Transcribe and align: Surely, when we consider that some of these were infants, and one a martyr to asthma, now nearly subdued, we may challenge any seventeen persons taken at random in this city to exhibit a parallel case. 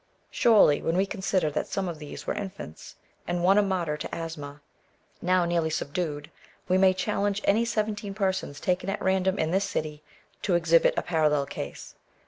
Surely, 0.31 0.81
when 0.81 0.97
we 0.97 1.05
consider 1.05 1.51
that 1.51 1.67
some 1.67 1.87
of 1.87 1.99
these 1.99 2.25
were 2.25 2.33
infants, 2.33 2.95
and 3.27 3.43
one 3.43 3.59
a 3.59 3.61
martyr 3.61 3.95
to 3.97 4.15
asthma, 4.15 4.59
now 5.21 5.45
nearly 5.45 5.69
subdued, 5.69 6.31
we 6.67 6.75
may 6.75 6.91
challenge 6.91 7.39
any 7.43 7.63
seventeen 7.63 8.15
persons 8.15 8.59
taken 8.59 8.89
at 8.89 8.99
random 8.99 9.37
in 9.37 9.51
this 9.51 9.69
city 9.69 10.01
to 10.41 10.55
exhibit 10.55 10.95
a 10.97 11.03
parallel 11.03 11.45
case. 11.45 11.93